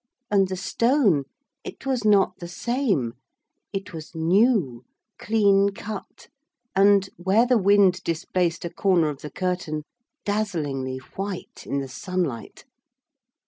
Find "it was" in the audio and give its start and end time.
1.63-2.03, 3.71-4.15